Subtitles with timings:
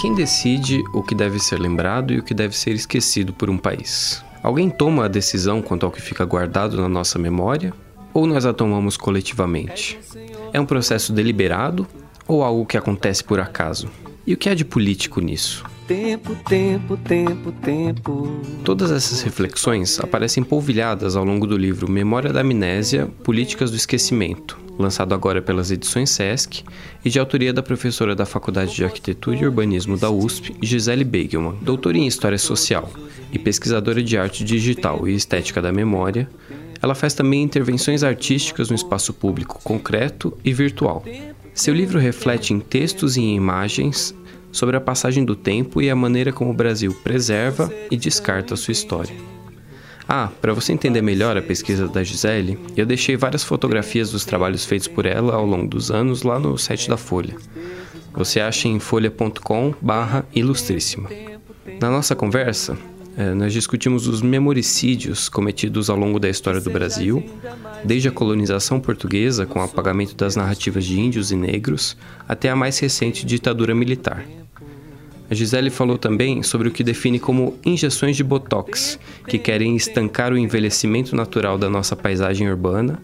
[0.00, 3.58] Quem decide o que deve ser lembrado e o que deve ser esquecido por um
[3.58, 4.24] país?
[4.44, 7.74] Alguém toma a decisão quanto ao que fica guardado na nossa memória
[8.14, 9.98] ou nós a tomamos coletivamente?
[10.52, 11.84] É um processo deliberado
[12.28, 13.90] ou algo que acontece por acaso?
[14.24, 15.64] E o que há de político nisso?
[15.88, 18.40] Tempo, tempo, tempo, tempo.
[18.62, 24.60] Todas essas reflexões aparecem polvilhadas ao longo do livro Memória da Amnésia Políticas do Esquecimento,
[24.78, 26.62] lançado agora pelas edições SESC
[27.02, 31.56] e de autoria da professora da Faculdade de Arquitetura e Urbanismo da USP, Gisele Begelman,
[31.62, 32.90] doutora em História Social
[33.32, 36.28] e pesquisadora de arte digital e estética da memória.
[36.82, 41.02] Ela faz também intervenções artísticas no espaço público concreto e virtual.
[41.54, 44.14] Seu livro reflete em textos e em imagens
[44.52, 48.72] sobre a passagem do tempo e a maneira como o Brasil preserva e descarta sua
[48.72, 49.14] história.
[50.08, 54.64] Ah, para você entender melhor a pesquisa da Gisele, eu deixei várias fotografias dos trabalhos
[54.64, 57.36] feitos por ela ao longo dos anos lá no site da Folha.
[58.14, 61.10] Você acha em folha.com/ilustríssima.
[61.80, 62.78] Na nossa conversa,
[63.18, 67.28] eh, nós discutimos os memoricídios cometidos ao longo da história do Brasil,
[67.84, 71.96] desde a colonização portuguesa com o apagamento das narrativas de índios e negros
[72.28, 74.24] até a mais recente ditadura militar.
[75.28, 80.32] A Gisele falou também sobre o que define como injeções de botox, que querem estancar
[80.32, 83.02] o envelhecimento natural da nossa paisagem urbana,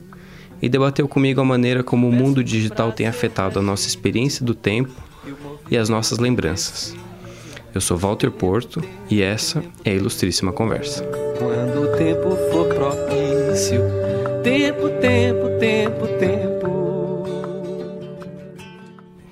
[0.63, 4.55] e debateu comigo a maneira como o mundo digital tem afetado a nossa experiência do
[4.55, 4.95] tempo
[5.69, 6.95] e as nossas lembranças.
[7.75, 8.81] Eu sou Walter Porto
[9.11, 11.05] e essa é a Ilustríssima Conversa.
[11.37, 13.81] Quando o tempo for propício,
[14.45, 17.25] tempo, tempo, tempo, tempo.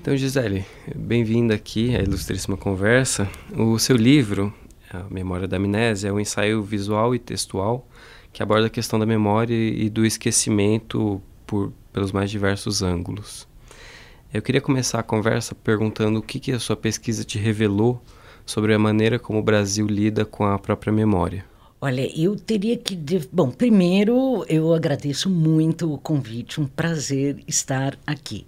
[0.01, 3.29] Então, Gisele, bem-vinda aqui à Ilustríssima Conversa.
[3.57, 4.53] O seu livro,
[4.91, 7.87] A Memória da Amnésia, é um ensaio visual e textual
[8.33, 13.47] que aborda a questão da memória e do esquecimento por, pelos mais diversos ângulos.
[14.33, 18.03] Eu queria começar a conversa perguntando o que, que a sua pesquisa te revelou
[18.45, 21.45] sobre a maneira como o Brasil lida com a própria memória.
[21.81, 22.97] Olha, eu teria que.
[23.31, 28.47] Bom, primeiro eu agradeço muito o convite, um prazer estar aqui.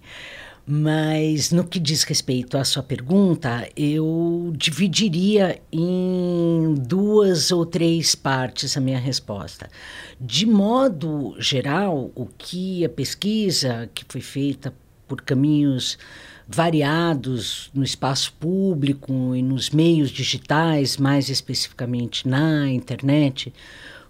[0.68, 8.76] Mas no que diz respeito à sua pergunta, eu dividiria em duas ou três partes
[8.76, 9.70] a minha resposta.
[10.20, 14.74] De modo geral, o que a pesquisa que foi feita
[15.08, 16.00] por caminhos
[16.48, 23.52] variados no espaço público e nos meios digitais, mais especificamente na internet,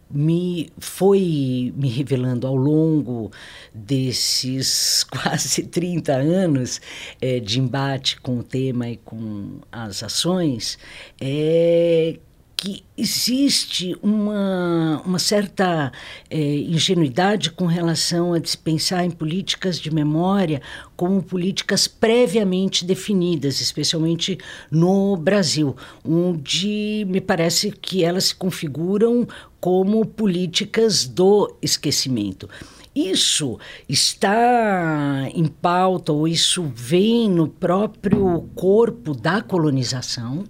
[0.09, 3.31] me foi me revelando ao longo
[3.73, 6.79] desses quase 30 anos
[7.19, 10.78] é, de embate com o tema e com as ações
[11.19, 12.19] é
[12.55, 15.91] que existe uma, uma certa
[16.29, 20.61] é, ingenuidade com relação a dispensar em políticas de memória
[20.95, 24.38] como políticas previamente definidas, especialmente
[24.71, 29.27] no Brasil, onde me parece que elas se configuram
[29.59, 32.49] como políticas do esquecimento.
[32.95, 40.45] Isso está em pauta, ou isso vem no próprio corpo da colonização,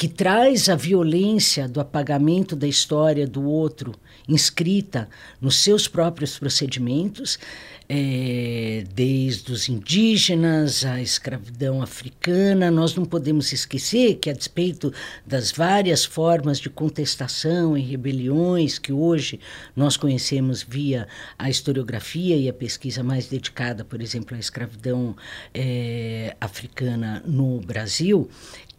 [0.00, 3.94] que traz a violência do apagamento da história do outro
[4.26, 7.38] inscrita nos seus próprios procedimentos,
[7.86, 12.70] é, desde os indígenas à escravidão africana.
[12.70, 14.90] Nós não podemos esquecer que, a despeito
[15.26, 19.38] das várias formas de contestação e rebeliões que hoje
[19.76, 21.06] nós conhecemos via
[21.38, 25.14] a historiografia e a pesquisa mais dedicada, por exemplo, à escravidão
[25.52, 28.30] é, africana no Brasil,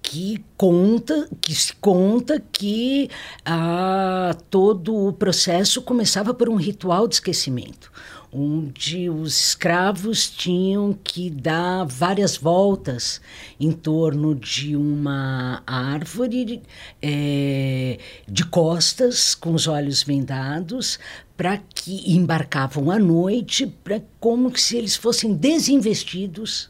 [0.01, 3.09] que conta que se conta que
[3.45, 7.91] ah, todo o processo começava por um ritual de esquecimento
[8.33, 13.19] onde os escravos tinham que dar várias voltas
[13.59, 16.61] em torno de uma árvore
[17.01, 20.97] é, de costas, com os olhos vendados,
[21.35, 26.69] para que embarcavam à noite, para como se eles fossem desinvestidos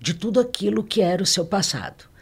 [0.00, 2.13] de tudo aquilo que era o seu passado.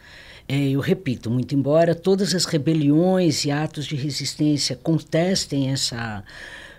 [0.47, 6.23] É, eu repito, muito embora todas as rebeliões e atos de resistência contestem essa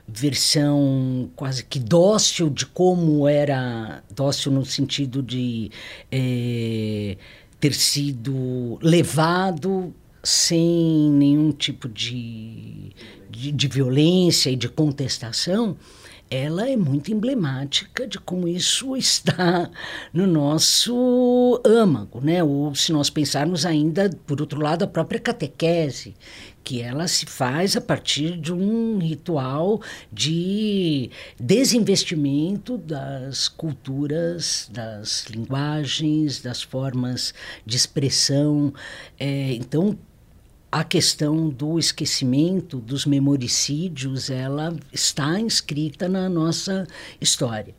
[0.07, 5.71] versão quase que dócil de como era dócil no sentido de
[6.13, 7.17] é,
[7.59, 12.93] ter sido levado sem nenhum tipo de,
[13.31, 15.77] de, de violência e de contestação
[16.31, 19.71] ela é muito emblemática de como isso está
[20.13, 22.43] no nosso âmago, né?
[22.43, 26.15] Ou se nós pensarmos ainda, por outro lado, a própria catequese,
[26.65, 36.41] que ela se faz a partir de um ritual de desinvestimento das culturas, das linguagens,
[36.41, 37.35] das formas
[37.67, 38.73] de expressão.
[39.21, 39.97] É, então,
[40.75, 46.85] a questão do esquecimento, dos memoricídios, ela está inscrita na nossa
[47.21, 47.77] história.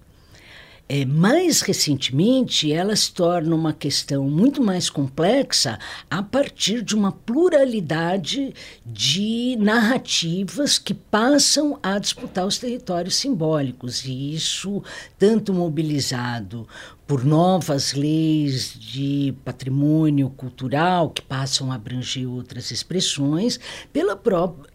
[0.87, 7.11] É, mais recentemente, ela se torna uma questão muito mais complexa a partir de uma
[7.11, 8.53] pluralidade
[8.85, 14.83] de narrativas que passam a disputar os territórios simbólicos, e isso
[15.17, 16.67] tanto mobilizado
[17.07, 23.59] por novas leis de patrimônio cultural que passam a abranger outras expressões,
[23.91, 24.69] pela própria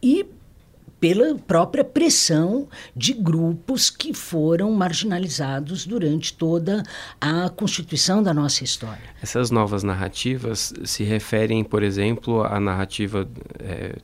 [1.01, 6.83] pela própria pressão de grupos que foram marginalizados durante toda
[7.21, 9.03] a constituição da nossa história.
[9.23, 13.27] Essas novas narrativas se referem, por exemplo, à narrativa
[13.59, 13.97] é,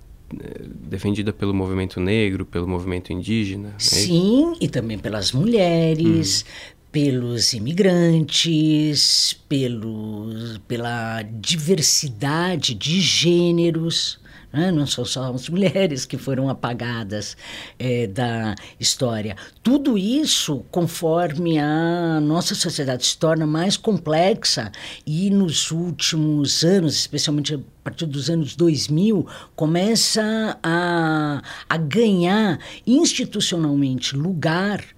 [0.89, 3.75] defendida pelo movimento negro, pelo movimento indígena?
[3.77, 14.19] É Sim, e também pelas mulheres, hum pelos imigrantes, pelos, pela diversidade de gêneros.
[14.53, 14.71] Né?
[14.71, 17.37] Não são só as mulheres que foram apagadas
[17.79, 19.37] é, da história.
[19.63, 24.73] Tudo isso, conforme a nossa sociedade se torna mais complexa
[25.07, 34.17] e nos últimos anos, especialmente a partir dos anos 2000, começa a, a ganhar institucionalmente
[34.17, 34.96] lugar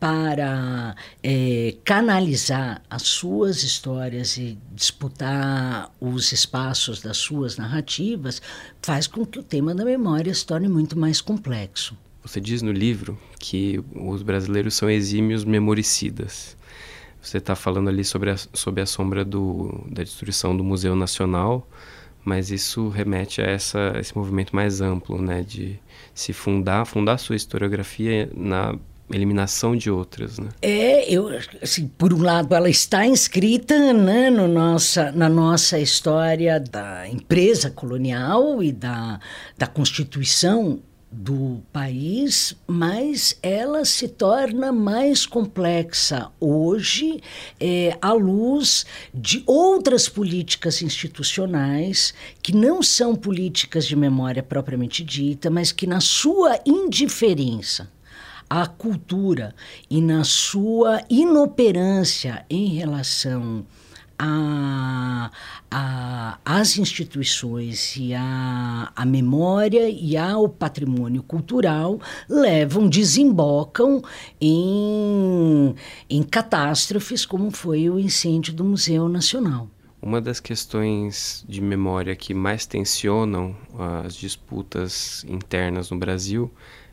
[0.00, 8.40] para é, canalizar as suas histórias e disputar os espaços das suas narrativas,
[8.80, 11.96] faz com que o tema da memória se torne muito mais complexo.
[12.22, 16.56] Você diz no livro que os brasileiros são exímios memoricidas.
[17.20, 21.68] Você está falando ali sobre a, sobre a sombra do, da destruição do Museu Nacional,
[22.24, 25.78] mas isso remete a essa, esse movimento mais amplo, né, de
[26.14, 28.78] se fundar, fundar sua historiografia na
[29.10, 30.48] eliminação de outras, né?
[30.60, 31.28] É, eu,
[31.62, 37.70] assim, por um lado, ela está inscrita né, no nossa, na nossa história da empresa
[37.70, 39.20] colonial e da,
[39.56, 47.20] da constituição do país, mas ela se torna mais complexa hoje
[47.58, 48.84] é, à luz
[49.14, 52.12] de outras políticas institucionais
[52.42, 57.90] que não são políticas de memória propriamente dita, mas que na sua indiferença
[58.48, 59.54] à cultura
[59.90, 63.64] e na sua inoperância em relação
[64.18, 65.30] a,
[65.70, 74.02] a, as instituições e a, a memória e ao patrimônio cultural levam, desembocam
[74.40, 75.74] em,
[76.10, 79.68] em catástrofes como foi o incêndio do Museu Nacional.
[80.00, 83.54] Uma das questões de memória que mais tensionam
[84.04, 86.50] as disputas internas no Brasil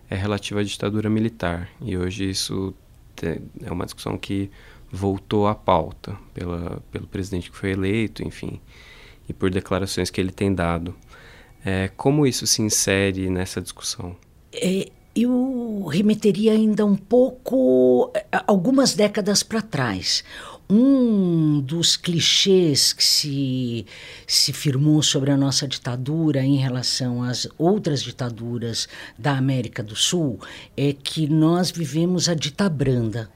[0.09, 1.69] é relativa à ditadura militar.
[1.81, 2.73] E hoje isso
[3.61, 4.49] é uma discussão que
[4.91, 8.59] voltou à pauta pela, pelo presidente que foi eleito, enfim,
[9.27, 10.95] e por declarações que ele tem dado.
[11.63, 14.15] É, como isso se insere nessa discussão?
[14.53, 18.11] É, eu remeteria ainda um pouco,
[18.45, 20.23] algumas décadas para trás
[20.69, 23.85] um dos clichês que se,
[24.25, 30.39] se firmou sobre a nossa ditadura em relação às outras ditaduras da América do Sul
[30.75, 33.29] é que nós vivemos a ditabranda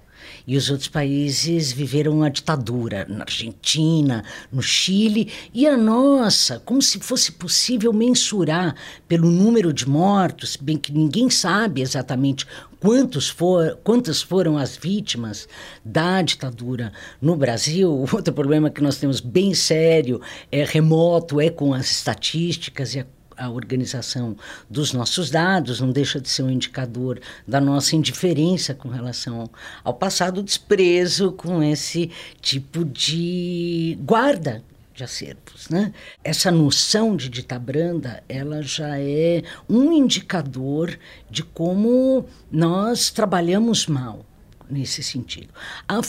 [0.50, 6.82] e os outros países viveram a ditadura, na Argentina, no Chile, e a nossa, como
[6.82, 8.74] se fosse possível mensurar
[9.08, 12.48] pelo número de mortos, bem que ninguém sabe exatamente
[12.79, 15.48] quantos for, quantas foram as vítimas
[15.86, 16.91] da ditadura
[17.22, 17.91] no Brasil.
[18.12, 20.20] Outro problema que nós temos bem sério,
[20.51, 23.06] é remoto, é com as estatísticas e a
[23.39, 24.36] a organização
[24.69, 29.50] dos nossos dados, não deixa de ser um indicador da nossa indiferença com relação
[29.84, 35.93] ao passado, desprezo com esse tipo de guarda de acervos, né?
[36.22, 44.25] Essa noção de ditabranda, ela já é um indicador de como nós trabalhamos mal
[44.69, 45.50] nesse sentido.
[45.88, 46.01] A,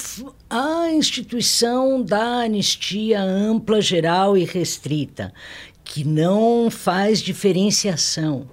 [0.50, 5.32] a instituição da anistia ampla, geral e restrita,
[5.90, 8.48] que não faz diferenciação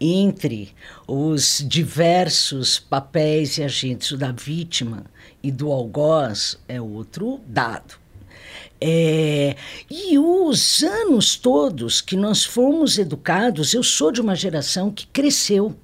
[0.00, 0.72] entre
[1.08, 5.04] os diversos papéis e agentes da vítima
[5.42, 7.96] e do algoz é outro dado.
[8.80, 9.56] É,
[9.90, 15.76] e os anos todos que nós fomos educados, eu sou de uma geração que cresceu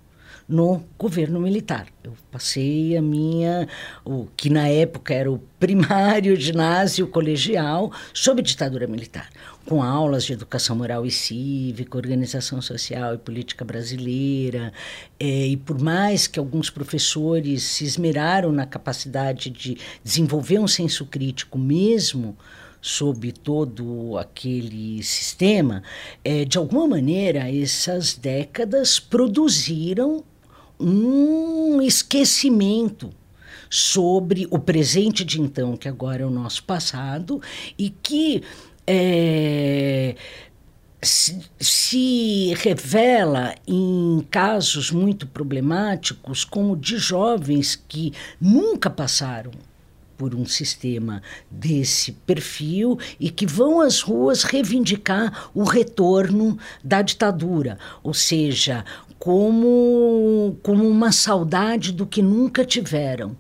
[0.49, 1.87] no governo militar.
[2.03, 3.67] Eu passei a minha,
[4.05, 9.31] o que na época era o primário, ginásio, colegial, sob ditadura militar,
[9.65, 14.73] com aulas de educação moral e cívica, organização social e política brasileira.
[15.19, 21.07] É, e por mais que alguns professores se esmeraram na capacidade de desenvolver um senso
[21.07, 22.37] crítico mesmo,
[22.83, 25.83] sob todo aquele sistema,
[26.23, 30.23] é, de alguma maneira essas décadas produziram
[30.79, 33.11] um esquecimento
[33.71, 37.41] sobre o presente de então, que agora é o nosso passado,
[37.79, 38.43] e que
[38.87, 40.15] é,
[41.03, 49.53] se, se, revela em casos muito problemáticos como de jovens que nunca passaram
[50.17, 57.79] por um sistema desse perfil e que vão às ruas reivindicar o retorno da ditadura,
[58.03, 58.85] ou seja,
[59.19, 63.37] como, como uma saudade do que nunca tiveram.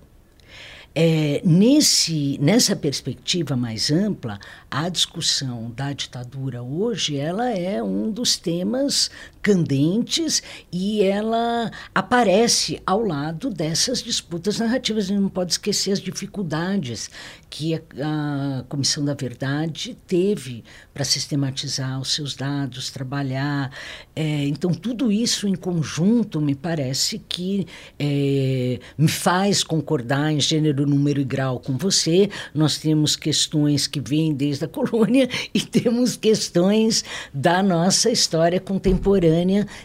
[0.96, 4.38] É, nesse, nessa perspectiva mais ampla,
[4.70, 9.10] a discussão da ditadura hoje ela é um dos temas
[9.44, 15.04] candentes e ela aparece ao lado dessas disputas narrativas.
[15.04, 17.10] A gente não pode esquecer as dificuldades
[17.50, 23.70] que a, a Comissão da Verdade teve para sistematizar os seus dados, trabalhar.
[24.16, 27.66] É, então, tudo isso em conjunto me parece que
[27.98, 32.30] é, me faz concordar em gênero, número e grau com você.
[32.54, 39.33] Nós temos questões que vêm desde a colônia e temos questões da nossa história contemporânea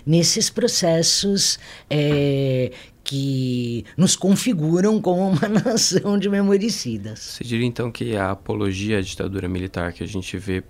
[0.06, 2.72] nesses processos é,
[3.04, 7.20] que nos configuram como uma nação de memoricidas.
[7.20, 10.64] Você diria então que a apologia à ditadura militar que a gente vê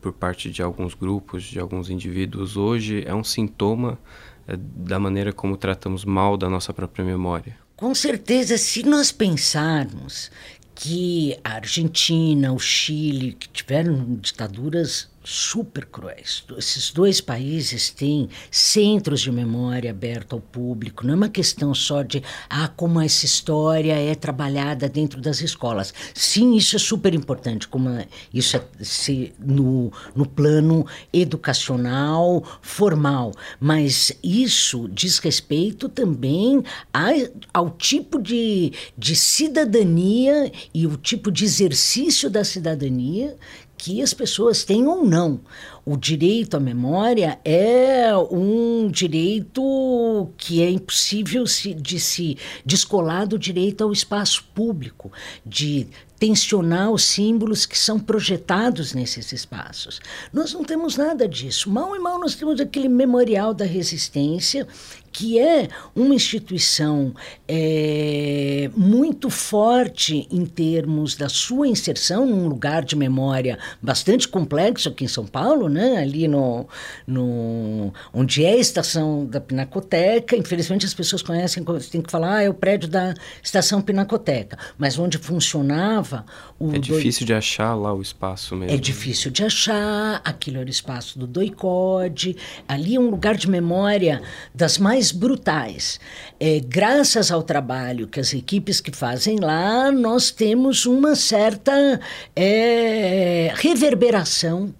[0.00, 3.98] por parte de alguns grupos, de alguns indivíduos hoje, é um sintoma
[4.46, 7.56] é, da maneira como tratamos mal da nossa própria memória?
[7.76, 10.30] Com certeza, se nós pensarmos
[10.74, 16.44] que a Argentina, o Chile, que tiveram ditaduras super cruéis.
[16.56, 21.04] Esses dois países têm centros de memória abertos ao público.
[21.04, 25.92] Não é uma questão só de ah, como essa história é trabalhada dentro das escolas.
[26.14, 27.90] Sim, isso é super importante, como
[28.32, 33.32] isso é se, no, no plano educacional, formal.
[33.58, 36.62] Mas isso diz respeito também
[36.94, 37.08] a,
[37.52, 43.36] ao tipo de, de cidadania e o tipo de exercício da cidadania
[43.76, 45.40] que as pessoas têm ou não.
[45.88, 53.84] O direito à memória é um direito que é impossível de se descolar do direito
[53.84, 55.12] ao espaço público,
[55.44, 55.86] de
[56.18, 60.00] tensionar os símbolos que são projetados nesses espaços.
[60.32, 61.70] Nós não temos nada disso.
[61.70, 64.66] Mal e mal nós temos aquele memorial da resistência,
[65.12, 67.14] que é uma instituição
[67.48, 75.04] é, muito forte em termos da sua inserção num lugar de memória bastante complexo aqui
[75.04, 75.98] em São Paulo, né?
[75.98, 76.66] ali no,
[77.06, 80.36] no onde é a estação da Pinacoteca.
[80.36, 84.98] Infelizmente as pessoas conhecem, tem que falar, ah, é o prédio da estação Pinacoteca, mas
[84.98, 86.24] onde funcionava
[86.58, 88.74] o É difícil de achar lá o espaço mesmo.
[88.74, 93.48] É difícil de achar, aquilo era o espaço do Doicode, ali é um lugar de
[93.48, 94.20] memória
[94.54, 96.00] das mais mais brutais.
[96.40, 102.00] É, graças ao trabalho que as equipes que fazem lá, nós temos uma certa
[102.34, 104.74] é, reverberação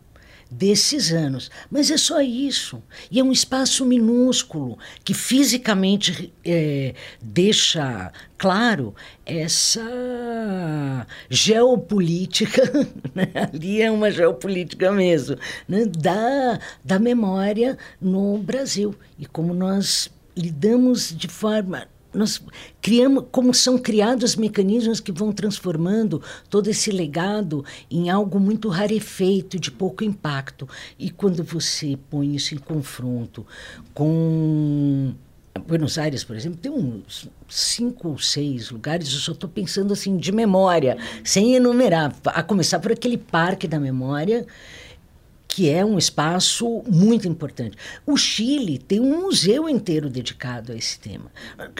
[0.50, 1.50] desses anos.
[1.70, 2.82] Mas é só isso.
[3.10, 12.62] E é um espaço minúsculo que fisicamente é, deixa claro essa geopolítica,
[13.14, 13.28] né?
[13.52, 15.36] ali é uma geopolítica mesmo,
[15.68, 15.84] né?
[15.86, 18.94] da, da memória no Brasil.
[19.18, 22.42] E como nós lidamos de forma nós
[22.80, 29.58] criamos, como são criados mecanismos que vão transformando todo esse legado em algo muito rarefeito,
[29.58, 30.68] de pouco impacto.
[30.98, 33.46] E quando você põe isso em confronto
[33.92, 35.14] com
[35.66, 40.16] Buenos Aires, por exemplo, tem uns cinco ou seis lugares, eu só estou pensando assim
[40.16, 44.46] de memória, sem enumerar, a começar por aquele parque da memória
[45.56, 47.78] que é um espaço muito importante.
[48.04, 51.32] O Chile tem um museu inteiro dedicado a esse tema.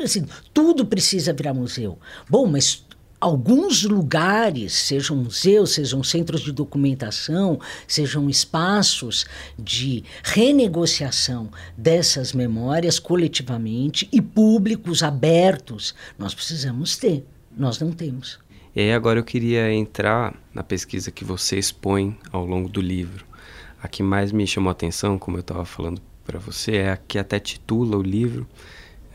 [0.02, 1.98] Assim, tudo precisa virar museu.
[2.26, 2.86] Bom, mas
[3.20, 9.26] alguns lugares, sejam museus, sejam centros de documentação, sejam espaços
[9.58, 17.26] de renegociação dessas memórias coletivamente e públicos abertos, nós precisamos ter.
[17.54, 18.38] Nós não temos.
[18.74, 23.35] E aí agora eu queria entrar na pesquisa que você expõe ao longo do livro.
[23.82, 26.96] A que mais me chamou a atenção, como eu estava falando para você, é a
[26.96, 28.46] que até titula o livro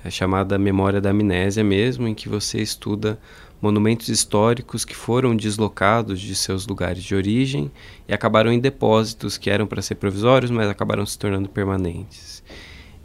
[0.04, 3.20] é chamada Memória da Amnésia mesmo, em que você estuda
[3.62, 7.72] monumentos históricos que foram deslocados de seus lugares de origem
[8.08, 12.42] e acabaram em depósitos que eram para ser provisórios, mas acabaram se tornando permanentes.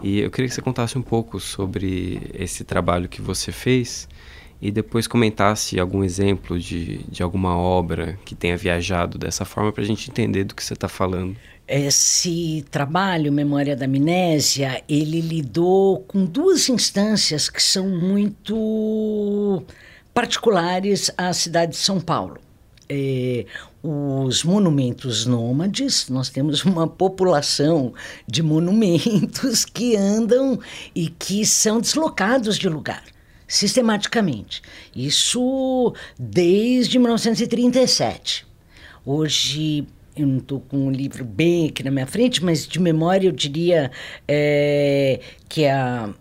[0.02, 4.08] E eu queria que você contasse um pouco sobre esse trabalho que você fez
[4.60, 9.82] e depois comentasse algum exemplo de, de alguma obra que tenha viajado dessa forma para
[9.82, 11.36] a gente entender do que você está falando.
[11.68, 19.62] Esse trabalho, Memória da Amnésia, ele lidou com duas instâncias que são muito
[20.14, 22.38] particulares à cidade de São Paulo.
[22.88, 23.44] É,
[23.82, 27.92] os monumentos nômades, nós temos uma população
[28.28, 30.58] de monumentos que andam
[30.94, 33.02] e que são deslocados de lugar
[33.46, 34.62] sistematicamente.
[34.94, 38.46] Isso desde 1937.
[39.04, 39.86] Hoje,
[40.16, 43.32] eu não estou com o livro bem aqui na minha frente, mas de memória eu
[43.32, 43.90] diria
[44.26, 46.12] é, que a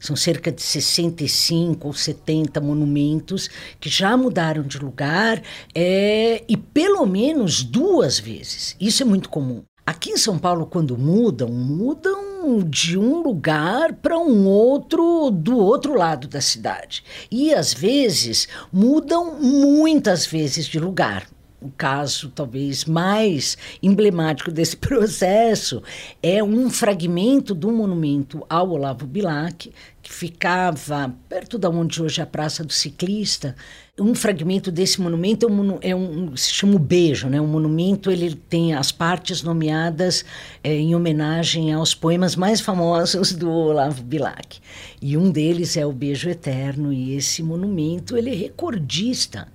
[0.00, 5.42] são cerca de 65 ou 70 monumentos que já mudaram de lugar
[5.74, 8.74] é, e pelo menos duas vezes.
[8.80, 9.62] Isso é muito comum.
[9.90, 15.94] Aqui em São Paulo, quando mudam, mudam de um lugar para um outro, do outro
[15.94, 17.02] lado da cidade.
[17.28, 21.26] E às vezes mudam muitas vezes de lugar
[21.60, 25.82] o caso talvez mais emblemático desse processo
[26.22, 29.70] é um fragmento do monumento ao Olavo Bilac,
[30.02, 33.54] que ficava perto da onde hoje é a Praça do Ciclista.
[33.98, 37.38] Um fragmento desse monumento é um, é um se chama o Beijo, né?
[37.38, 40.24] Um monumento ele tem as partes nomeadas
[40.64, 44.58] é, em homenagem aos poemas mais famosos do Olavo Bilac.
[45.02, 49.48] E um deles é o Beijo Eterno e esse monumento ele é recordista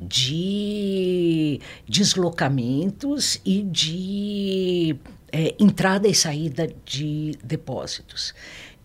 [0.00, 4.96] de deslocamentos e de
[5.32, 8.34] é, entrada e saída de depósitos.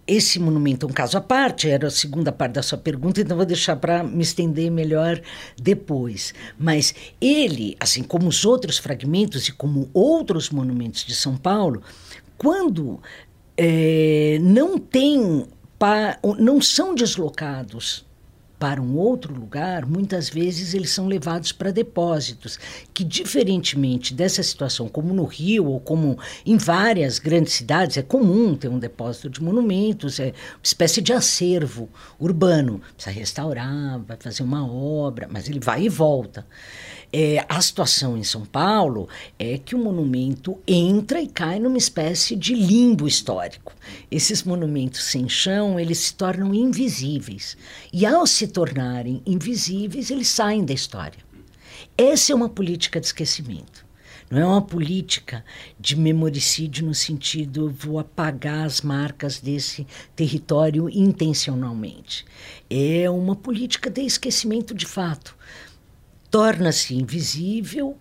[0.05, 3.37] Esse monumento é um caso à parte, era a segunda parte da sua pergunta, então
[3.37, 5.21] vou deixar para me estender melhor
[5.55, 6.33] depois.
[6.59, 11.81] Mas ele, assim como os outros fragmentos e como outros monumentos de São Paulo,
[12.37, 12.99] quando
[13.55, 15.45] é, não tem,
[16.37, 18.05] não são deslocados
[18.63, 22.57] para um outro lugar, muitas vezes eles são levados para depósitos,
[22.93, 28.55] que diferentemente dessa situação, como no Rio ou como em várias grandes cidades, é comum
[28.55, 32.81] ter um depósito de monumentos, é uma espécie de acervo urbano.
[32.95, 36.47] Precisa restaurar, vai fazer uma obra, mas ele vai e volta.
[37.15, 42.35] É, a situação em São Paulo é que o monumento entra e cai numa espécie
[42.35, 43.71] de limbo histórico.
[44.09, 47.55] Esses monumentos sem chão, eles se tornam invisíveis.
[47.93, 51.19] E ao se tornarem invisíveis, eles saem da história.
[51.97, 53.85] Essa é uma política de esquecimento.
[54.29, 55.43] Não é uma política
[55.79, 59.85] de memoricídio no sentido vou apagar as marcas desse
[60.15, 62.25] território intencionalmente.
[62.69, 65.35] É uma política de esquecimento de fato
[66.33, 67.95] torna-se invisível,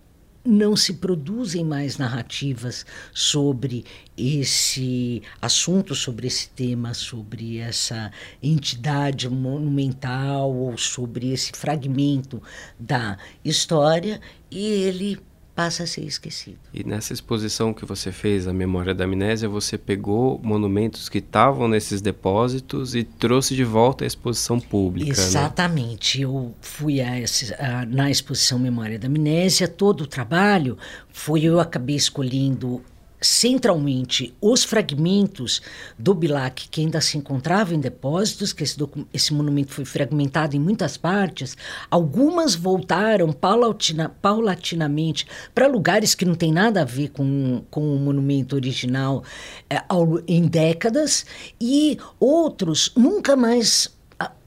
[0.45, 3.85] não se produzem mais narrativas sobre
[4.17, 12.41] esse assunto, sobre esse tema, sobre essa entidade monumental ou sobre esse fragmento
[12.77, 14.19] da história,
[14.51, 15.19] e ele
[15.55, 16.57] passa a ser esquecido.
[16.73, 21.67] E nessa exposição que você fez, a Memória da Amnésia, você pegou monumentos que estavam
[21.67, 25.15] nesses depósitos e trouxe de volta à exposição pública.
[25.15, 25.27] Né?
[25.27, 26.19] Exatamente.
[26.19, 26.23] Né?
[26.25, 27.11] Eu fui a,
[27.59, 30.77] a, na exposição Memória da Amnésia, todo o trabalho
[31.13, 32.81] foi eu acabei escolhendo
[33.23, 35.61] centralmente os fragmentos
[35.97, 38.77] do Bilac que ainda se encontravam em depósitos, que esse,
[39.13, 41.57] esse monumento foi fragmentado em muitas partes,
[41.89, 47.99] algumas voltaram paulatina, paulatinamente para lugares que não tem nada a ver com, com o
[47.99, 49.23] monumento original
[49.69, 51.25] é, ao, em décadas,
[51.59, 53.93] e outros nunca mais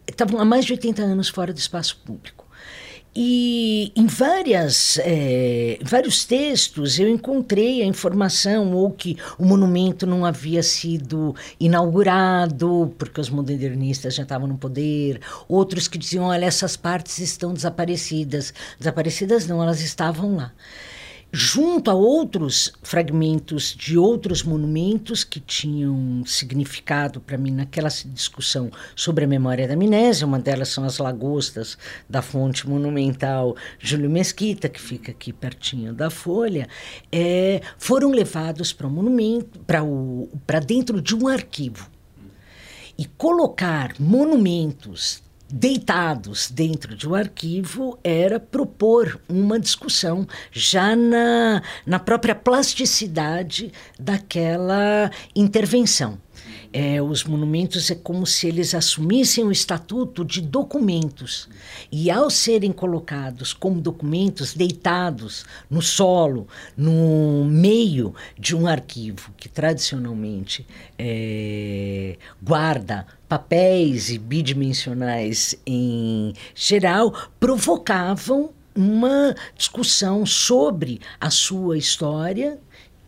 [0.07, 2.36] estavam há mais de 80 anos fora do espaço público.
[3.19, 10.23] E em várias, é, vários textos eu encontrei a informação ou que o monumento não
[10.23, 16.77] havia sido inaugurado porque os modernistas já estavam no poder, outros que diziam, olha, essas
[16.77, 18.53] partes estão desaparecidas.
[18.79, 20.53] Desaparecidas não, elas estavam lá
[21.39, 29.27] junto a outros fragmentos de outros monumentos que tinham significado para mim naquela discussão sobre
[29.27, 30.27] a memória da amnésia.
[30.27, 31.77] Uma delas são as lagostas
[32.09, 36.67] da fonte monumental Júlio Mesquita, que fica aqui pertinho da Folha,
[37.13, 39.61] é, foram levados para o monumento,
[40.47, 41.91] para dentro de um arquivo.
[42.97, 51.99] E colocar monumentos deitados dentro de um arquivo era propor uma discussão já na, na
[51.99, 56.19] própria plasticidade daquela intervenção.
[56.73, 61.49] É, os monumentos é como se eles assumissem o estatuto de documentos.
[61.91, 69.49] E ao serem colocados como documentos deitados no solo, no meio de um arquivo que
[69.49, 70.67] tradicionalmente
[70.99, 82.59] é, guarda papéis e bidimensionais em geral, provocavam uma discussão sobre a sua história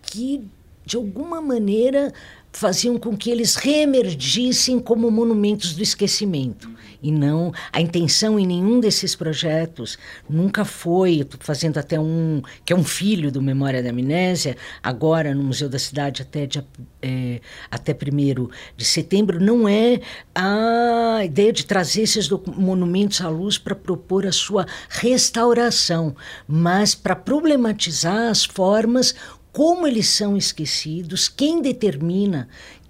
[0.03, 0.43] que,
[0.85, 2.13] de alguma maneira,
[2.53, 6.69] faziam com que eles reemergissem como monumentos do esquecimento.
[7.01, 9.97] E não, a intenção em nenhum desses projetos
[10.29, 15.33] nunca foi, estou fazendo até um, que é um filho do Memória da Amnésia, agora
[15.33, 16.67] no Museu da Cidade até, dia,
[17.01, 20.01] é, até 1 de setembro, não é
[20.35, 26.17] a ideia de trazer esses monumentos à luz para propor a sua restauração,
[26.49, 29.15] mas para problematizar as formas
[29.53, 32.49] como eles são esquecidos, quem determina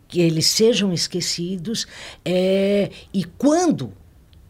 [0.08, 1.86] que eles sejam esquecidos
[2.24, 3.92] é, e quando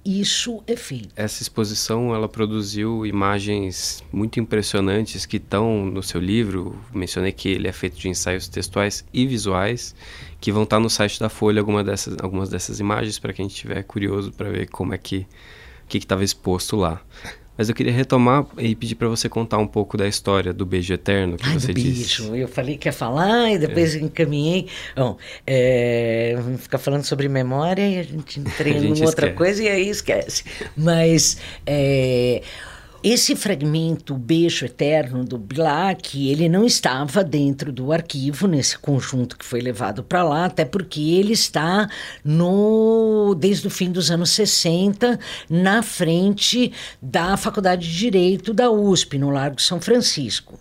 [0.05, 1.11] isso é feito.
[1.15, 6.81] Essa exposição ela produziu imagens muito impressionantes que estão no seu livro.
[6.95, 9.95] Mencionei que ele é feito de ensaios textuais e visuais
[10.41, 13.83] que vão estar no site da Folha alguma dessas, algumas dessas imagens para quem estiver
[13.83, 15.27] curioso para ver como é que
[15.85, 17.03] o que estava exposto lá.
[17.59, 20.95] Mas eu queria retomar e pedir para você contar um pouco da história do beijo
[20.95, 22.23] eterno que Ai, você do disse.
[22.23, 22.37] Beijo.
[22.37, 23.99] Eu falei que ia falar e depois é.
[23.99, 24.69] encaminhei.
[24.97, 29.89] Bom, é, ficar falando sobre memória e a gente treina em outra coisa e aí
[29.89, 30.45] esquece.
[30.77, 32.43] Mas é,
[33.03, 39.39] esse fragmento, o Beijo Eterno do Bilac, ele não estava dentro do arquivo, nesse conjunto
[39.39, 41.89] que foi levado para lá, até porque ele está
[42.25, 49.17] no desde o fim dos anos 60, na frente da Faculdade de Direito da USP,
[49.17, 50.59] no Largo São Francisco.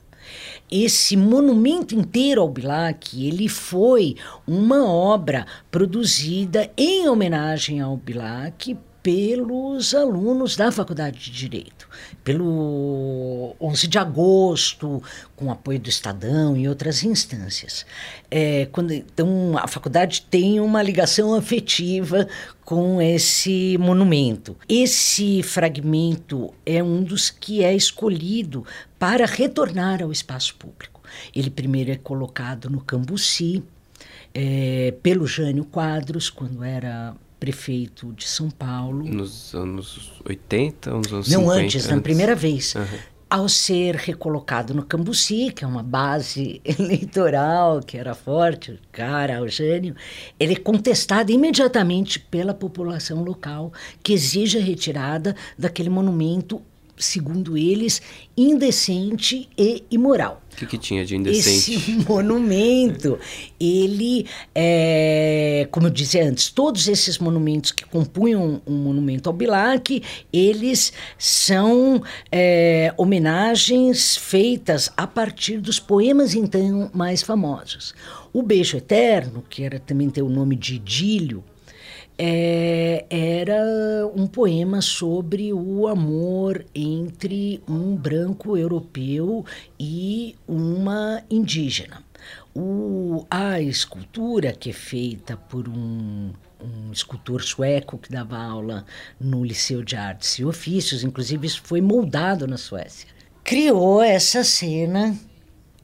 [0.70, 9.96] Esse monumento inteiro ao Bilac, ele foi uma obra produzida em homenagem ao Bilac pelos
[9.96, 11.88] alunos da Faculdade de Direito,
[12.26, 15.02] pelo 11 de agosto,
[15.34, 17.86] com apoio do Estadão e outras instâncias.
[18.30, 22.28] É, quando, então, a faculdade tem uma ligação afetiva
[22.66, 24.58] com esse monumento.
[24.68, 28.66] Esse fragmento é um dos que é escolhido
[29.00, 31.02] para retornar ao espaço público.
[31.34, 33.64] Ele primeiro é colocado no Cambuci,
[34.34, 39.06] é, pelo Jânio Quadros, quando era prefeito de São Paulo.
[39.06, 41.62] Nos anos 80 ou nos anos Não, 50?
[41.62, 42.76] antes, na primeira vez.
[42.76, 42.86] Uhum.
[43.30, 49.48] Ao ser recolocado no Cambuci, que é uma base eleitoral que era forte, cara ao
[49.50, 49.96] Jânio,
[50.40, 56.62] ele é contestado imediatamente pela população local, que exige a retirada daquele monumento
[56.98, 58.02] segundo eles,
[58.36, 60.42] indecente e imoral.
[60.54, 61.76] O que, que, tinha de indecente?
[61.76, 63.20] Esse monumento,
[63.60, 70.02] ele, é, como eu dizia antes, todos esses monumentos que compunham um monumento ao Bilac,
[70.34, 77.94] eles são é, homenagens feitas a partir dos poemas então mais famosos.
[78.34, 81.44] O Beijo Eterno, que era também tem o nome de Idílio,
[82.18, 89.46] é, era um poema sobre o amor entre um branco europeu
[89.80, 92.04] e uma indígena.
[92.56, 98.84] O, a escultura, que é feita por um, um escultor sueco que dava aula
[99.20, 103.08] no Liceu de Artes e Ofícios, inclusive isso foi moldado na Suécia,
[103.44, 105.16] criou essa cena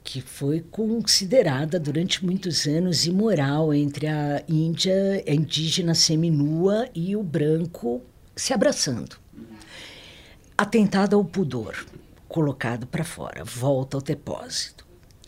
[0.04, 7.24] que foi considerada durante muitos anos imoral entre a Índia, a indígena seminua e o
[7.24, 8.02] branco
[8.36, 9.18] se abraçando.
[10.58, 11.86] Atentado ao pudor,
[12.28, 14.83] colocado para fora, volta ao depósito.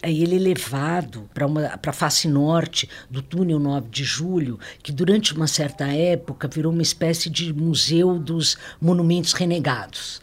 [0.10, 5.48] Ele é levado para a face norte do túnel 9 de julho, que durante uma
[5.48, 10.22] certa época virou uma espécie de museu dos monumentos renegados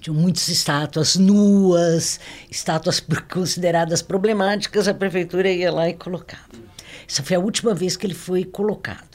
[0.00, 2.18] tinham muitas estátuas nuas,
[2.50, 2.98] estátuas
[3.30, 6.48] consideradas problemáticas, a prefeitura ia lá e colocava.
[7.06, 9.11] Essa foi a última vez que ele foi colocado.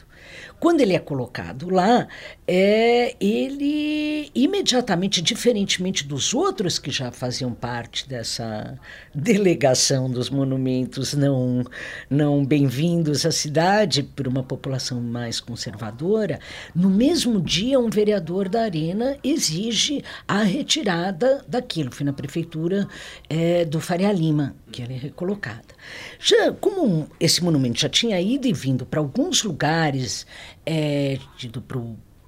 [0.60, 2.08] Quando ele é colocado lá,
[2.46, 8.78] é, ele imediatamente, diferentemente dos outros que já faziam parte dessa
[9.14, 11.64] delegação dos monumentos não,
[12.10, 16.38] não bem-vindos à cidade por uma população mais conservadora,
[16.74, 21.92] no mesmo dia um vereador da Arena exige a retirada daquilo.
[21.92, 22.88] Foi na prefeitura
[23.28, 25.77] é, do Faria Lima que ela é recolocada.
[26.18, 30.26] Já como esse monumento já tinha ido e vindo para alguns lugares,
[30.64, 31.80] é, ido para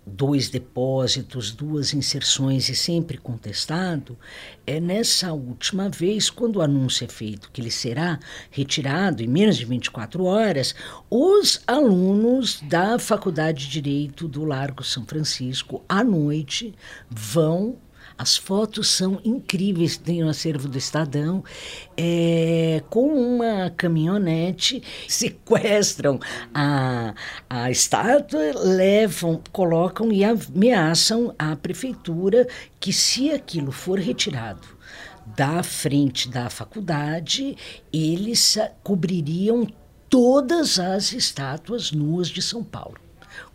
[0.06, 4.18] dois depósitos, duas inserções e sempre contestado,
[4.66, 8.18] é nessa última vez, quando o anúncio é feito que ele será
[8.50, 10.74] retirado em menos de 24 horas,
[11.08, 16.74] os alunos da Faculdade de Direito do Largo São Francisco, à noite,
[17.08, 17.76] vão
[18.20, 21.42] as fotos são incríveis, tem no acervo do Estadão,
[21.96, 26.20] é, com uma caminhonete, sequestram
[26.52, 27.14] a,
[27.48, 32.46] a estátua, levam, colocam e ameaçam a prefeitura
[32.78, 34.68] que se aquilo for retirado
[35.34, 37.56] da frente da faculdade,
[37.90, 39.66] eles cobririam
[40.10, 42.98] todas as estátuas nuas de São Paulo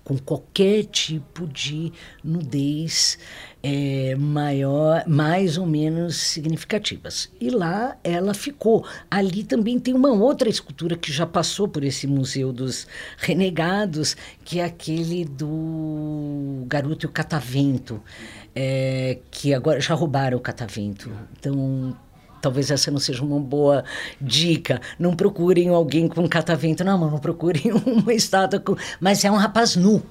[0.05, 1.91] com qualquer tipo de
[2.23, 3.17] nudez
[3.63, 7.31] é, maior, mais ou menos significativas.
[7.41, 8.85] E lá ela ficou.
[9.09, 12.87] Ali também tem uma outra escultura que já passou por esse Museu dos
[13.17, 14.15] Renegados,
[14.45, 17.99] que é aquele do Garoto e o Catavento,
[18.53, 21.11] é, que agora já roubaram o Catavento.
[21.39, 21.97] Então
[22.45, 23.83] talvez essa não seja uma boa
[24.21, 24.79] dica.
[24.99, 28.75] Não procurem alguém com catavento na mão, não procurem uma estátua com.
[28.99, 30.03] Mas é um rapaz nu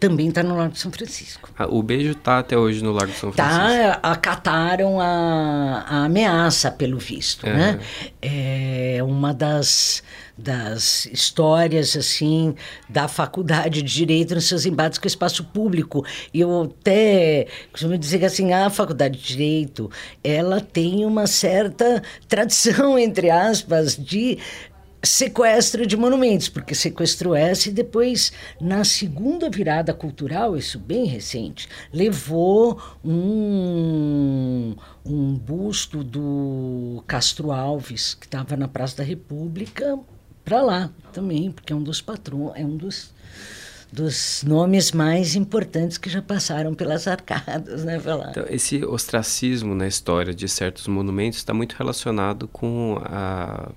[0.00, 1.50] também está no Lago de São Francisco.
[1.58, 4.00] Ah, o beijo está até hoje no Lago de São tá, Francisco?
[4.00, 7.52] Tá, acataram a, a ameaça, pelo visto, é.
[7.52, 7.80] né?
[8.22, 10.04] É uma das,
[10.38, 12.54] das histórias, assim,
[12.88, 16.04] da faculdade de Direito nos seus embates com o espaço público.
[16.32, 19.90] E eu até costumo dizer que, assim, a faculdade de Direito,
[20.22, 24.38] ela tem uma certa tradição, entre aspas, de
[25.02, 31.68] sequestro de monumentos, porque sequestrou essa e depois, na segunda virada cultural, isso bem recente,
[31.92, 34.74] levou um,
[35.04, 39.98] um busto do Castro Alves, que estava na Praça da República,
[40.48, 43.12] para lá também, porque é um dos patrões, é um dos
[43.90, 47.98] dos nomes mais importantes que já passaram pelas arcadas, né,
[48.30, 53.70] Então, esse ostracismo na história de certos monumentos está muito relacionado com a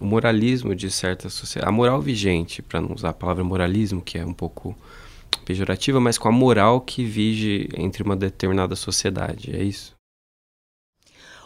[0.00, 4.18] o moralismo de certa sociedade, a moral vigente, para não usar a palavra moralismo, que
[4.18, 4.76] é um pouco
[5.44, 9.94] pejorativa, mas com a moral que vige entre uma determinada sociedade, é isso?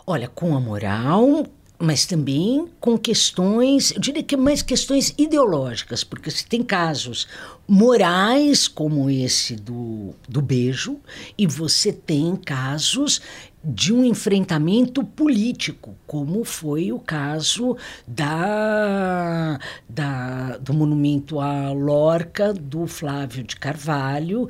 [0.06, 1.46] Olha, com a moral,
[1.78, 7.28] mas também com questões, eu diria que mais questões ideológicas, porque se tem casos
[7.68, 10.98] morais como esse do, do beijo,
[11.36, 13.20] e você tem casos
[13.62, 22.86] de um enfrentamento político, como foi o caso da, da, do monumento à Lorca do
[22.88, 24.48] Flávio de Carvalho,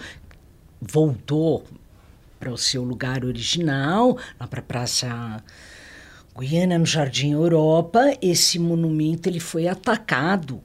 [0.80, 1.64] voltou
[2.38, 5.42] para o seu lugar original, lá para a Praça
[6.38, 10.62] Guiana, no Jardim Europa, esse monumento ele foi atacado.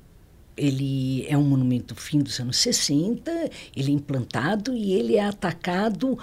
[0.55, 3.31] Ele é um monumento fim dos anos 60,
[3.75, 6.17] ele é implantado e ele é atacado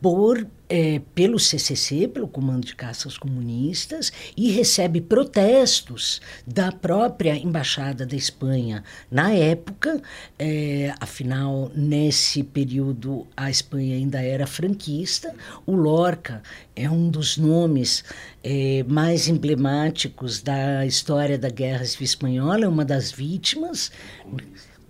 [0.00, 7.36] por é, pelo CCC, pelo Comando de Caça aos Comunistas, e recebe protestos da própria
[7.36, 10.02] Embaixada da Espanha na época,
[10.36, 15.32] é, afinal, nesse período a Espanha ainda era franquista.
[15.64, 16.42] O Lorca
[16.74, 18.02] é um dos nomes
[18.42, 23.92] é, mais emblemáticos da história da Guerra Civil Espanhola, é uma das vítimas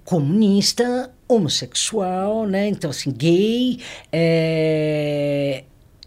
[0.03, 2.69] comunista, homossexual, né?
[2.69, 3.81] Então, assim, gay
[4.13, 5.65] é,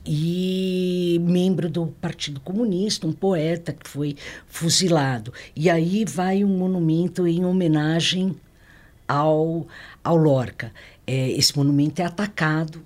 [0.08, 4.15] e membro do Partido Comunista, um poeta que foi
[4.48, 5.34] fuzilado.
[5.54, 8.34] E aí vai um monumento em homenagem
[9.06, 9.67] ao,
[10.02, 10.72] ao Lorca.
[11.06, 12.82] É, esse monumento é atacado.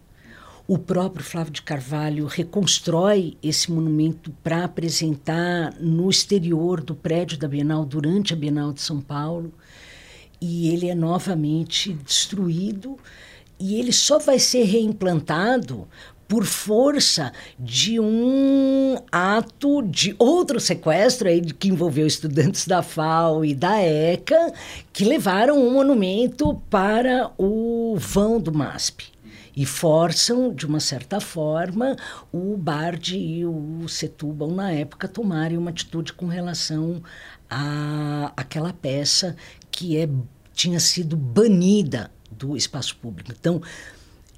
[0.68, 7.48] O próprio Flávio de Carvalho reconstrói esse monumento para apresentar no exterior do prédio da
[7.48, 9.54] Bienal durante a Bienal de São Paulo
[10.40, 12.98] e ele é novamente destruído
[13.60, 15.88] e ele só vai ser reimplantado
[16.32, 23.54] por força de um ato de outro sequestro aí que envolveu estudantes da FAO e
[23.54, 24.54] da ECA
[24.94, 29.12] que levaram um monumento para o vão do MASP
[29.54, 31.98] e forçam, de uma certa forma,
[32.32, 37.04] o Bard e o Setúbal, na época, tomarem uma atitude com relação
[37.50, 39.36] a aquela peça
[39.70, 40.08] que é,
[40.54, 43.34] tinha sido banida do espaço público.
[43.38, 43.62] Então,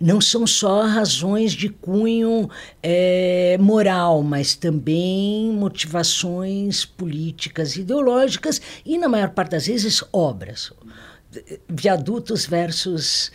[0.02, 2.50] não são só razões de cunho
[2.82, 10.72] é, moral, mas também motivações políticas, ideológicas e, na maior parte das vezes, obras.
[11.68, 13.32] Viadutos versus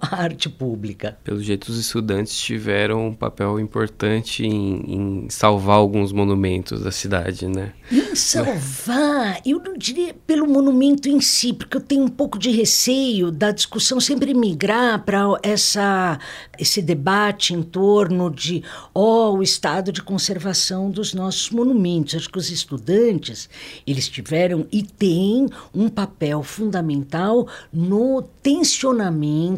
[0.00, 1.18] a arte pública.
[1.22, 7.46] Pelo jeito, os estudantes tiveram um papel importante em, em salvar alguns monumentos da cidade,
[7.46, 7.72] né?
[7.92, 12.50] Em salvar, eu não diria pelo monumento em si, porque eu tenho um pouco de
[12.50, 16.18] receio da discussão sempre migrar para essa
[16.58, 18.62] esse debate em torno de
[18.94, 22.14] oh, o estado de conservação dos nossos monumentos.
[22.14, 23.48] Acho que os estudantes,
[23.86, 29.49] eles tiveram e têm um papel fundamental no tensionamento,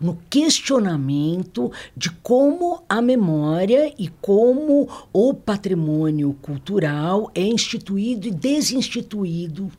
[0.00, 9.70] no questionamento de como a memória e como o patrimônio cultural é instituído e desinstituído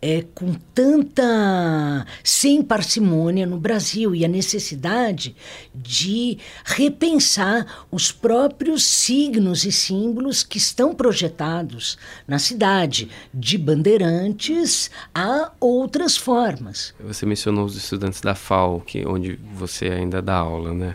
[0.00, 5.34] é, com tanta sem parcimônia no Brasil e a necessidade
[5.74, 15.52] de repensar os próprios signos e símbolos que estão projetados na cidade, de bandeirantes a
[15.60, 16.94] outras formas.
[17.00, 20.94] Você mencionou os estudantes da FAO, que, onde você ainda dá aula, né?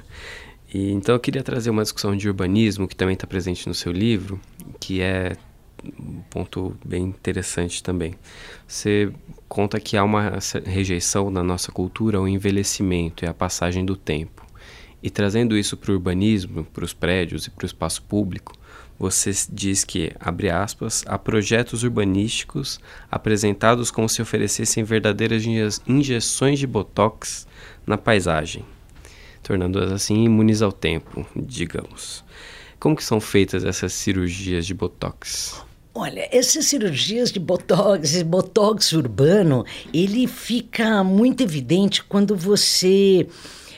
[0.74, 3.92] E, então eu queria trazer uma discussão de urbanismo que também está presente no seu
[3.92, 4.40] livro,
[4.80, 5.36] que é
[6.00, 8.16] um ponto bem interessante também.
[8.68, 9.12] Você
[9.48, 14.46] conta que há uma rejeição na nossa cultura ao envelhecimento e à passagem do tempo.
[15.02, 18.54] E trazendo isso para o urbanismo, para os prédios e para o espaço público,
[18.98, 22.80] você diz que, abre aspas, há projetos urbanísticos
[23.12, 25.44] apresentados como se oferecessem verdadeiras
[25.86, 27.46] injeções de botox
[27.86, 28.64] na paisagem,
[29.42, 32.24] tornando-as assim imunes ao tempo, digamos.
[32.80, 35.62] Como que são feitas essas cirurgias de botox?
[35.96, 43.28] Olha, essas cirurgias de botox, botox urbano, ele fica muito evidente quando você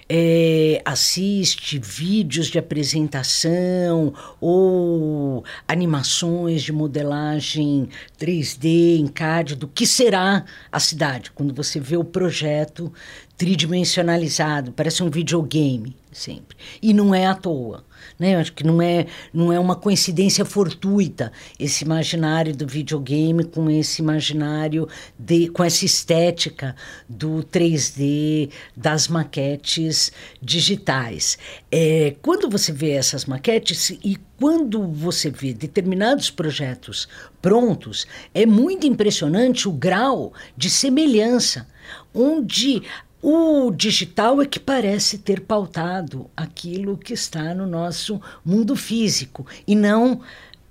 [0.08, 10.46] é, assiste vídeos de apresentação ou animações de modelagem 3D em CAD do que será
[10.72, 12.94] a cidade, quando você vê o projeto
[13.38, 16.56] tridimensionalizado, parece um videogame sempre.
[16.82, 17.84] E não é à toa.
[18.18, 18.36] Né?
[18.36, 23.70] Eu acho que não é, não é uma coincidência fortuita esse imaginário do videogame com
[23.70, 24.88] esse imaginário,
[25.20, 26.76] de, com essa estética
[27.10, 31.38] do 3D, das maquetes digitais.
[31.70, 37.08] É, quando você vê essas maquetes e quando você vê determinados projetos
[37.42, 41.68] prontos, é muito impressionante o grau de semelhança,
[42.14, 42.82] onde
[43.28, 49.76] o digital é que parece ter pautado aquilo que está no nosso mundo físico e
[49.76, 50.22] não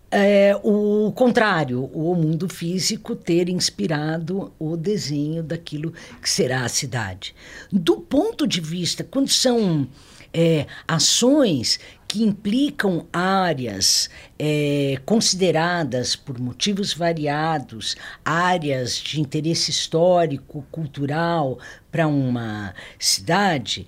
[0.09, 7.35] é, o contrário, o mundo físico ter inspirado o desenho daquilo que será a cidade.
[7.73, 9.88] Do ponto de vista, quando são
[10.35, 21.59] é, ações que implicam áreas é, consideradas por motivos variados, áreas de interesse histórico, cultural
[21.90, 23.87] para uma cidade,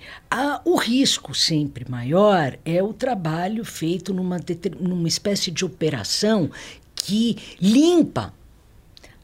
[0.65, 4.39] o risco sempre maior é o trabalho feito numa,
[4.81, 6.51] numa espécie de operação
[6.95, 8.33] que limpa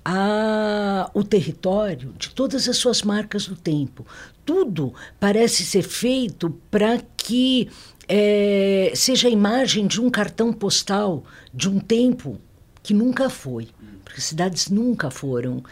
[0.05, 4.05] a, o território de todas as suas marcas do tempo.
[4.45, 7.69] Tudo parece ser feito para que
[8.09, 11.25] é, seja a imagem de um cartão postal
[11.55, 12.41] de um tempo
[12.83, 13.69] que nunca foi.
[14.05, 15.63] Porque cidades nunca foram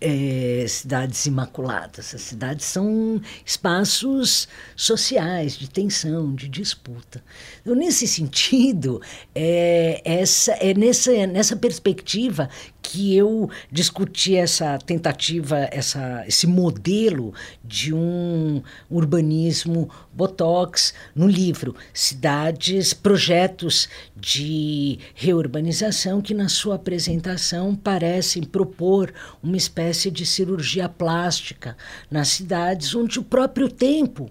[0.00, 2.14] é, cidades imaculadas.
[2.14, 7.22] As cidades são espaços sociais de tensão, de disputa.
[7.60, 9.00] Então, nesse sentido,
[9.34, 12.48] é, essa, é nessa, nessa perspectiva
[12.82, 22.92] que eu discuti essa tentativa, essa, esse modelo de um urbanismo botox no livro Cidades,
[22.92, 31.76] projetos de reurbanização que na sua apresentação parecem propor uma espécie de cirurgia plástica
[32.10, 34.30] nas cidades onde o próprio tempo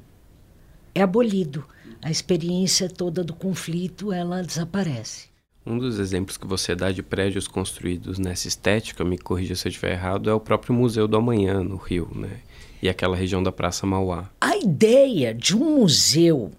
[0.94, 1.66] é abolido.
[2.02, 5.28] A experiência toda do conflito ela desaparece.
[5.66, 9.70] Um dos exemplos que você dá de prédios construídos nessa estética, me corrija se eu
[9.70, 12.40] estiver errado, é o próprio Museu do Amanhã, no Rio, né?
[12.82, 14.30] E aquela região da Praça Mauá.
[14.40, 16.52] A ideia de um museu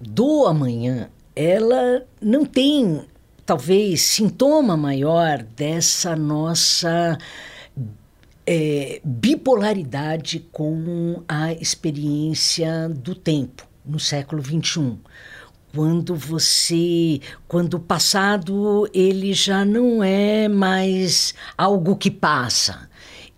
[0.00, 3.02] do amanhã, ela não tem,
[3.46, 7.18] talvez, sintoma maior dessa nossa
[8.46, 14.98] é, bipolaridade com a experiência do tempo no século XXI
[15.74, 22.88] quando você quando o passado ele já não é mais algo que passa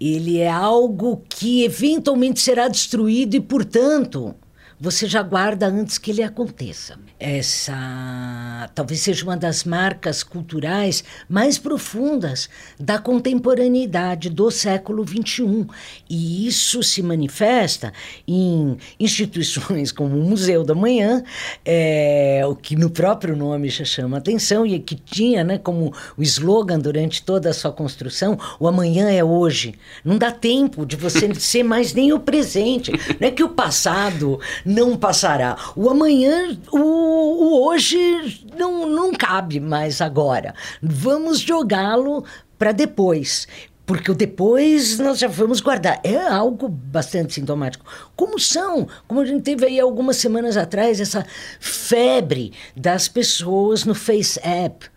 [0.00, 4.34] ele é algo que eventualmente será destruído e portanto
[4.80, 6.98] você já guarda antes que ele aconteça.
[7.20, 15.66] Essa talvez seja uma das marcas culturais mais profundas da contemporaneidade do século XXI.
[16.08, 17.92] E isso se manifesta
[18.26, 21.22] em instituições como o Museu da Manhã,
[21.62, 26.22] é, o que no próprio nome já chama atenção e que tinha né, como o
[26.22, 29.74] slogan durante toda a sua construção: o amanhã é hoje.
[30.02, 32.92] Não dá tempo de você ser mais nem o presente.
[33.20, 35.56] Não é que o passado não passará.
[35.76, 37.09] O amanhã, o,
[37.52, 40.54] hoje não, não cabe mais agora.
[40.82, 42.24] Vamos jogá-lo
[42.58, 43.46] para depois
[43.90, 46.00] porque o depois nós já vamos guardar.
[46.04, 47.84] É algo bastante sintomático.
[48.14, 51.26] Como são, como a gente teve aí algumas semanas atrás, essa
[51.58, 54.88] febre das pessoas no Face App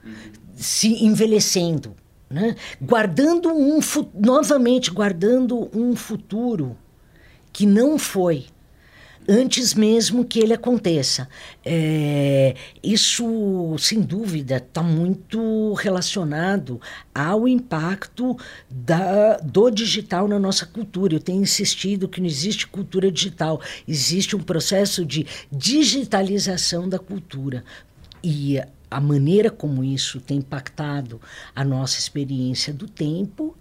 [0.55, 1.95] se envelhecendo,
[2.29, 2.55] né?
[2.79, 3.79] guardando um
[4.13, 6.77] novamente guardando um futuro
[7.51, 8.45] que não foi
[9.27, 11.27] antes mesmo que ele aconteça.
[11.63, 16.79] É, isso, sem dúvida, está muito relacionado
[17.13, 18.37] ao impacto
[18.69, 21.15] da, do digital na nossa cultura.
[21.15, 27.63] Eu tenho insistido que não existe cultura digital, existe um processo de digitalização da cultura.
[28.23, 28.59] E
[28.89, 31.19] a maneira como isso tem impactado
[31.55, 33.55] a nossa experiência do tempo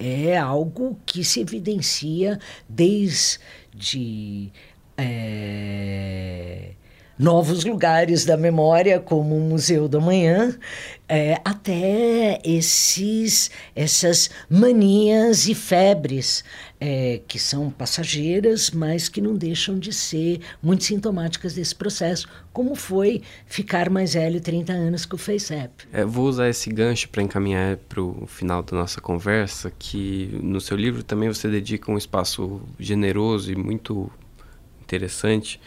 [0.00, 4.50] é algo que se evidencia desde
[5.00, 6.70] é,
[7.20, 10.56] novos lugares da memória, como o Museu da Manhã,
[11.06, 16.42] é, até esses, essas manias e febres
[16.80, 22.74] é, que são passageiras, mas que não deixam de ser muito sintomáticas desse processo, como
[22.74, 25.88] foi ficar mais velho 30 anos com o FaceApp.
[25.92, 30.58] É, vou usar esse gancho para encaminhar para o final da nossa conversa, que no
[30.58, 34.10] seu livro também você dedica um espaço generoso e muito
[34.90, 35.60] interessante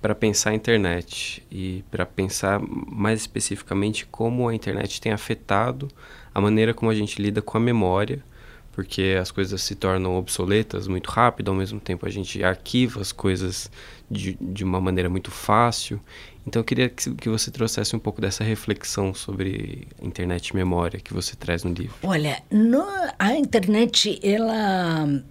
[0.00, 5.88] para pensar a internet e para pensar mais especificamente como a internet tem afetado
[6.34, 8.24] a maneira como a gente lida com a memória,
[8.72, 13.12] porque as coisas se tornam obsoletas muito rápido, ao mesmo tempo a gente arquiva as
[13.12, 13.70] coisas
[14.10, 16.00] de, de uma maneira muito fácil.
[16.46, 20.98] Então eu queria que, que você trouxesse um pouco dessa reflexão sobre internet e memória
[20.98, 21.94] que você traz no livro.
[22.02, 22.86] Olha, no,
[23.18, 25.22] a internet, ela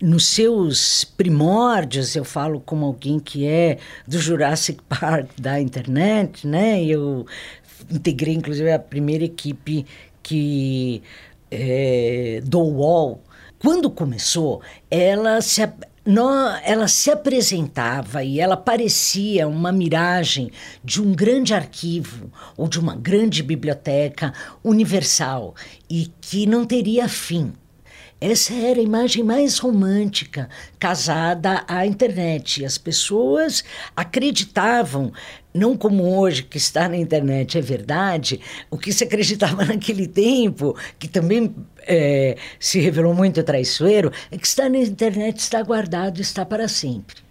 [0.00, 6.84] nos seus primórdios, eu falo como alguém que é do Jurassic Park da internet, né?
[6.84, 7.26] Eu
[7.90, 9.86] integrei, inclusive, a primeira equipe
[10.22, 11.02] que
[11.50, 13.22] é, do UOL.
[13.58, 15.66] Quando começou, ela se,
[16.04, 16.28] no,
[16.62, 20.50] ela se apresentava e ela parecia uma miragem
[20.84, 24.32] de um grande arquivo ou de uma grande biblioteca
[24.62, 25.54] universal
[25.88, 27.52] e que não teria fim.
[28.18, 30.48] Essa era a imagem mais romântica
[30.78, 32.64] casada à internet.
[32.64, 33.62] As pessoas
[33.94, 35.12] acreditavam,
[35.52, 38.40] não como hoje, que está na internet é verdade,
[38.70, 44.46] o que se acreditava naquele tempo, que também é, se revelou muito traiçoeiro, é que
[44.46, 47.25] está na internet está guardado, está para sempre.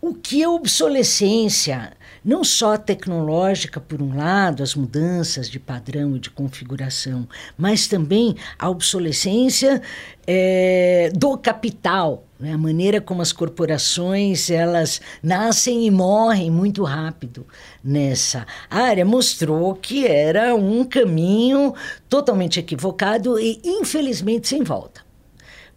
[0.00, 1.92] O que é obsolescência
[2.24, 7.26] não só tecnológica, por um lado, as mudanças de padrão e de configuração,
[7.56, 9.80] mas também a obsolescência
[10.26, 12.52] é, do capital, né?
[12.52, 17.46] a maneira como as corporações elas nascem e morrem muito rápido
[17.82, 21.74] nessa área mostrou que era um caminho
[22.08, 25.02] totalmente equivocado e infelizmente sem volta.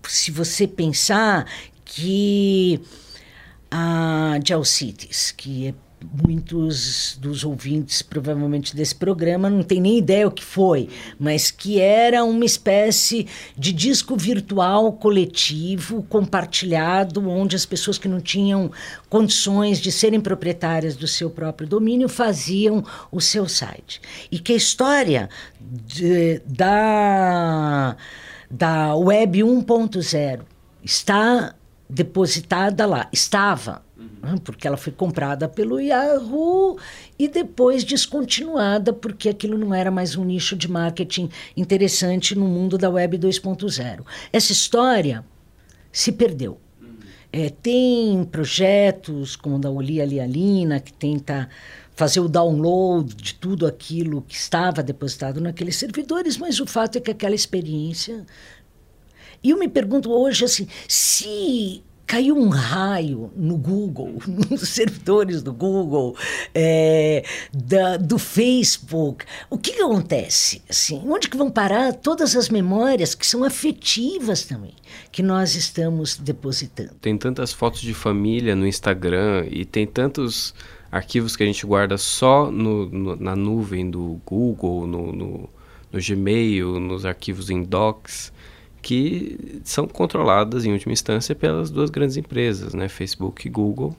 [0.08, 1.46] Se você pensar
[1.86, 2.82] que
[3.76, 5.74] a Geocities, que é
[6.28, 11.80] muitos dos ouvintes, provavelmente, desse programa não tem nem ideia o que foi, mas que
[11.80, 13.26] era uma espécie
[13.58, 18.72] de disco virtual coletivo, compartilhado, onde as pessoas que não tinham
[19.10, 24.00] condições de serem proprietárias do seu próprio domínio faziam o seu site.
[24.32, 27.98] E que a história de, da,
[28.52, 30.42] da Web 1.0
[30.84, 31.56] está
[31.94, 33.84] depositada lá, estava
[34.22, 36.78] né, porque ela foi comprada pelo Yahoo
[37.20, 42.78] e depois descontinuada porque aquilo não era mais um nicho de marketing interessante no mundo
[42.78, 44.06] da Web 2.0.
[44.32, 45.24] Essa história
[45.92, 46.60] se perdeu.
[47.32, 51.50] É, tem projetos como o da Olia Lialina, que tenta
[51.96, 57.02] fazer o download de tudo aquilo que estava depositado naqueles servidores, mas o fato é
[57.02, 58.26] que aquela experiência.
[59.44, 64.20] E eu me pergunto hoje assim: se caiu um raio no Google,
[64.50, 66.16] nos servidores do Google,
[66.54, 69.26] é, da, do Facebook.
[69.50, 70.62] O que, que acontece?
[70.70, 74.76] Assim, onde que vão parar todas as memórias que são afetivas também,
[75.12, 76.94] que nós estamos depositando?
[77.02, 80.54] Tem tantas fotos de família no Instagram e tem tantos
[80.92, 85.50] arquivos que a gente guarda só no, no, na nuvem do Google, no, no,
[85.92, 88.32] no Gmail, nos arquivos em Docs
[88.84, 93.96] que são controladas em última instância pelas duas grandes empresas, né, Facebook e Google.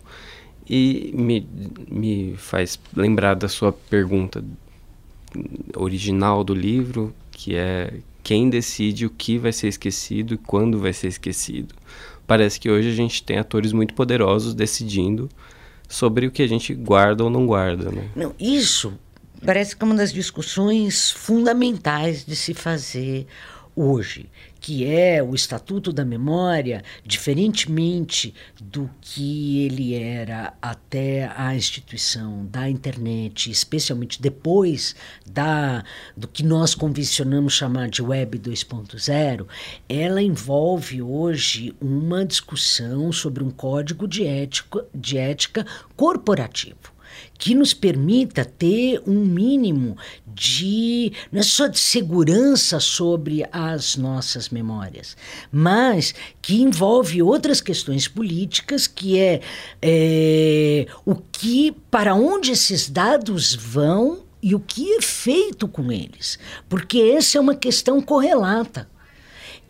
[0.68, 1.46] E me,
[1.90, 4.44] me faz lembrar da sua pergunta
[5.74, 10.92] original do livro, que é quem decide o que vai ser esquecido e quando vai
[10.92, 11.74] ser esquecido.
[12.26, 15.28] Parece que hoje a gente tem atores muito poderosos decidindo
[15.88, 17.90] sobre o que a gente guarda ou não guarda.
[17.90, 18.08] Né?
[18.14, 18.94] Não, isso
[19.44, 23.26] parece que é uma das discussões fundamentais de se fazer
[23.76, 24.26] hoje,
[24.64, 32.66] que é o Estatuto da Memória, diferentemente do que ele era até a instituição da
[32.66, 34.96] internet, especialmente depois
[35.30, 35.84] da
[36.16, 39.46] do que nós convencionamos chamar de Web 2.0,
[39.86, 46.93] ela envolve hoje uma discussão sobre um código de ética, de ética corporativo
[47.38, 49.96] que nos permita ter um mínimo
[50.26, 55.16] de não é só de segurança sobre as nossas memórias,
[55.52, 59.40] mas que envolve outras questões políticas, que é,
[59.80, 66.38] é o que para onde esses dados vão e o que é feito com eles,
[66.68, 68.88] porque essa é uma questão correlata.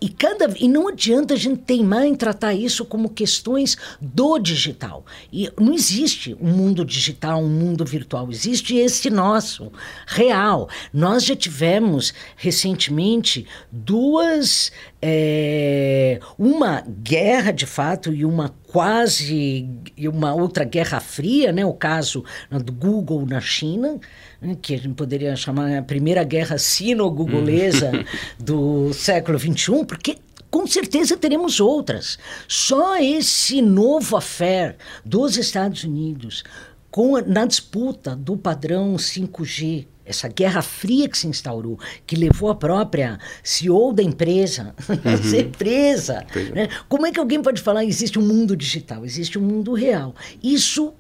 [0.05, 5.03] E, cada, e não adianta a gente teimar em tratar isso como questões do digital.
[5.33, 8.31] E não existe um mundo digital, um mundo virtual.
[8.31, 9.73] Existe esse nosso,
[10.07, 10.69] real.
[10.93, 14.71] Nós já tivemos recentemente duas.
[15.07, 21.63] É, uma guerra de fato e uma quase e uma outra guerra fria, né?
[21.67, 24.01] O caso do Google na China,
[24.41, 24.57] né?
[24.63, 28.05] que a gente poderia chamar a primeira guerra sino-gugolesa uhum.
[28.41, 30.17] do século XXI, porque
[30.51, 32.19] com certeza teremos outras.
[32.49, 36.45] Só esse novo affair dos Estados Unidos
[36.91, 42.51] com a, na disputa do padrão 5G essa guerra fria que se instaurou, que levou
[42.51, 45.15] a própria CEO da empresa uhum.
[45.15, 46.25] a ser presa.
[46.55, 46.69] Né?
[46.89, 49.05] Como é que alguém pode falar que existe um mundo digital?
[49.05, 50.15] Existe um mundo real.
[50.43, 50.93] Isso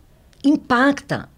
[0.43, 1.29] impacta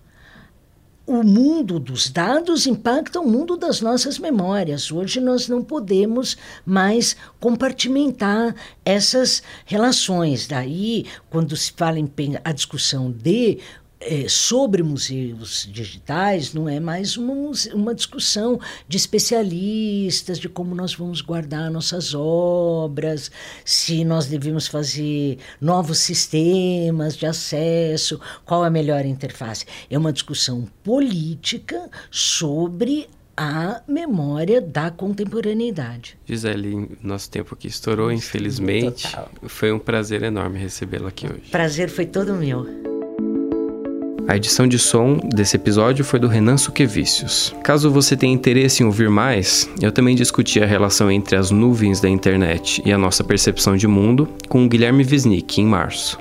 [1.07, 4.91] o mundo dos dados impacta o mundo das nossas memórias.
[4.91, 8.55] Hoje nós não podemos mais compartimentar
[8.85, 10.49] essas relações.
[10.49, 12.11] Daí, quando se fala em
[12.43, 13.59] a discussão de
[14.01, 17.33] é, sobre museus digitais não é mais uma,
[17.75, 23.31] uma discussão de especialistas, de como nós vamos guardar nossas obras,
[23.65, 29.65] se nós devemos fazer novos sistemas de acesso, qual a melhor interface.
[29.91, 36.19] É uma discussão política sobre a memória da contemporaneidade.
[36.25, 39.03] Gisele, nosso tempo aqui estourou, infelizmente.
[39.11, 39.31] Total.
[39.47, 41.51] Foi um prazer enorme recebê-la aqui hoje.
[41.51, 42.96] Prazer foi todo meu.
[44.29, 47.55] A edição de som desse episódio foi do Renan Suquevicius.
[47.63, 52.01] Caso você tenha interesse em ouvir mais, eu também discuti a relação entre as nuvens
[52.01, 56.19] da internet e a nossa percepção de mundo com o Guilherme Wisnik em março.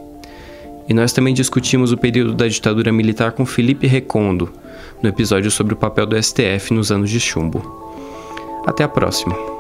[0.87, 4.53] E nós também discutimos o período da ditadura militar com Felipe Recondo,
[5.01, 7.83] no episódio sobre o papel do STF nos anos de chumbo.
[8.67, 9.54] Até a próxima!